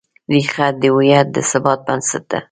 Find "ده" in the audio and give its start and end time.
2.31-2.39